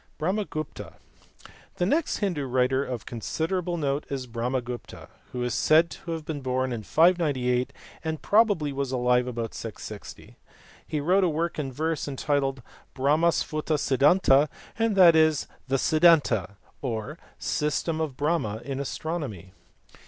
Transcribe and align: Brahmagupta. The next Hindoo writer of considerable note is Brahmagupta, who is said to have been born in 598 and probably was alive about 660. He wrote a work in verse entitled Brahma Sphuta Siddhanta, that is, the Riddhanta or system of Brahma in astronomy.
Brahmagupta. 0.17 0.93
The 1.75 1.85
next 1.85 2.21
Hindoo 2.21 2.47
writer 2.47 2.83
of 2.83 3.05
considerable 3.05 3.77
note 3.77 4.07
is 4.09 4.25
Brahmagupta, 4.25 5.09
who 5.31 5.43
is 5.43 5.53
said 5.53 5.91
to 5.91 6.13
have 6.13 6.25
been 6.25 6.41
born 6.41 6.73
in 6.73 6.81
598 6.81 7.71
and 8.03 8.19
probably 8.19 8.73
was 8.73 8.91
alive 8.91 9.27
about 9.27 9.53
660. 9.53 10.37
He 10.87 10.99
wrote 10.99 11.23
a 11.23 11.29
work 11.29 11.59
in 11.59 11.71
verse 11.71 12.07
entitled 12.07 12.63
Brahma 12.95 13.27
Sphuta 13.31 13.77
Siddhanta, 13.77 14.49
that 14.79 15.15
is, 15.15 15.45
the 15.67 15.75
Riddhanta 15.77 16.55
or 16.81 17.19
system 17.37 18.01
of 18.01 18.17
Brahma 18.17 18.63
in 18.65 18.79
astronomy. 18.79 19.53